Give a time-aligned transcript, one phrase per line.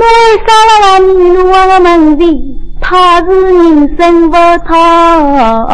[0.00, 0.02] 我
[0.46, 2.20] 杀了你，我门前，
[2.80, 4.36] 他是人生不
[4.66, 4.68] 讨。
[5.70, 5.72] 后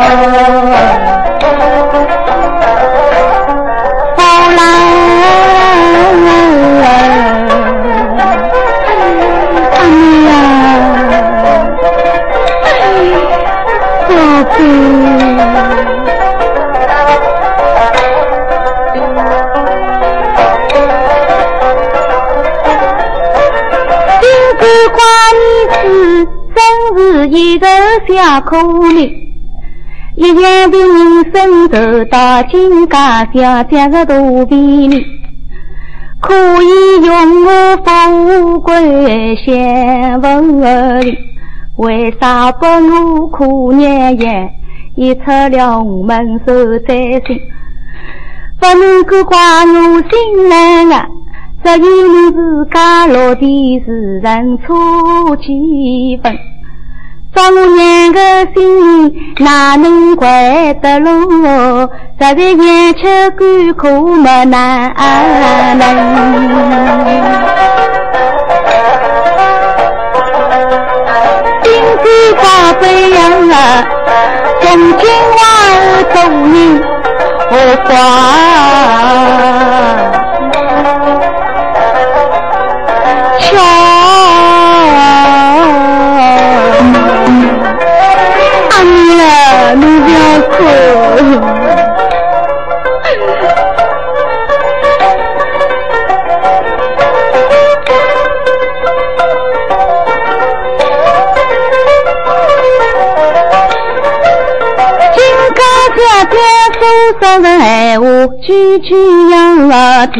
[26.97, 27.29] 是。
[27.29, 27.67] 一头
[28.09, 29.11] 小可怜，
[30.17, 35.05] 一样的人生走到今家小家个肚皮里，
[36.21, 40.27] 可以用我富贵享福
[41.01, 41.19] 利，
[41.77, 44.49] 为啥不我苦娘样，
[44.97, 46.95] 一出了门受灾
[47.27, 47.41] 星，
[48.61, 49.37] 不能够怪
[49.67, 51.07] 我心难啊！
[51.65, 56.54] 只有你自家落地是人错几分。
[57.35, 58.21] 少年个
[58.55, 61.91] 心哪能怪得落？
[62.21, 64.95] 实在眼吃干苦没难
[65.77, 65.83] 能。
[71.63, 72.05] 金戈
[72.37, 72.43] 宝
[72.81, 73.19] 贝呀，
[74.61, 74.65] 从
[74.99, 75.03] 今
[75.37, 75.43] 往
[75.81, 76.55] 后做人
[106.05, 106.37] 刚家家
[106.75, 106.83] 手
[107.19, 108.07] 上的闲话，
[108.43, 108.95] 句句
[109.31, 110.13] 养老的。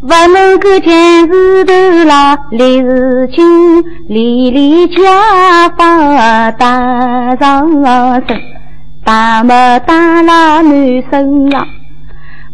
[0.00, 7.68] 不能够见日头啦，立日清，里里家法打上
[8.26, 8.40] 身，
[9.04, 10.64] 打么打啦男
[11.10, 11.66] 生啦，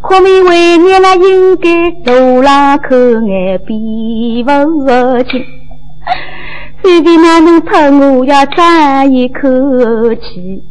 [0.02, 4.50] 可命为娘啦应该多啦口眼闭不
[5.30, 5.44] 清，
[6.82, 9.38] 随便哪能怕我要喘一口
[10.14, 10.64] 气，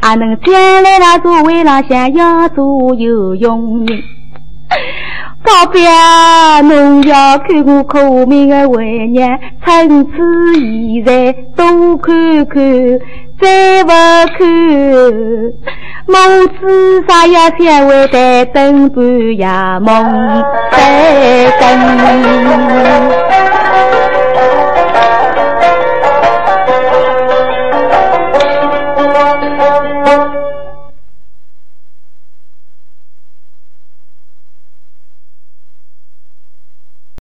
[0.00, 4.02] 还能将来那做为了想要做游泳人。
[5.42, 10.12] 宝贝啊，侬要看我可命的为娘，趁此
[10.54, 12.62] 现在多看看，
[13.40, 13.90] 再不
[14.38, 14.48] 看，
[16.06, 17.50] 梦子啥呀？
[17.58, 19.46] 想会待等半夜
[19.80, 21.68] 梦，再等。